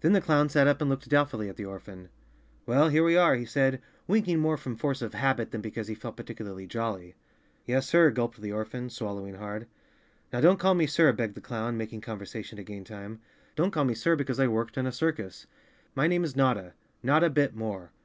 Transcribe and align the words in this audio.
Then 0.00 0.14
the 0.14 0.20
clown 0.20 0.48
sat 0.48 0.66
up 0.66 0.80
and 0.80 0.90
looked 0.90 1.08
doubtfully 1.08 1.48
at 1.48 1.54
the 1.54 1.62
or¬ 1.62 1.80
phan. 1.80 2.08
"Well, 2.66 2.88
here 2.88 3.04
we 3.04 3.16
are," 3.16 3.36
he 3.36 3.44
said, 3.44 3.80
winking 4.08 4.40
more 4.40 4.56
from 4.56 4.74
force 4.74 5.00
of 5.00 5.14
habit 5.14 5.52
than 5.52 5.60
because 5.60 5.86
he 5.86 5.94
felt 5.94 6.16
particularly 6.16 6.66
jolly. 6.66 7.14
"Yes, 7.66 7.86
sir!" 7.88 8.10
gulped 8.10 8.40
the 8.40 8.50
orphan, 8.50 8.90
swallowing 8.90 9.34
hard. 9.36 9.68
36 9.70 9.70
Chapter 9.70 10.30
Three 10.30 10.36
"Now 10.36 10.40
don't 10.50 10.58
call 10.58 10.74
me 10.74 10.86
sir," 10.88 11.12
begged 11.12 11.34
the 11.36 11.40
clown, 11.40 11.76
making 11.76 12.00
conversation 12.00 12.56
to 12.56 12.64
gain 12.64 12.82
time. 12.82 13.20
"Don't 13.54 13.70
call 13.70 13.84
me 13.84 13.94
sir 13.94 14.16
because 14.16 14.40
I 14.40 14.48
worked 14.48 14.76
in 14.76 14.86
a 14.86 14.90
circus. 14.92 15.46
My 15.94 16.08
name 16.08 16.24
is 16.24 16.34
Notta—Notta 16.34 17.30
Bit 17.30 17.54
More. 17.54 17.92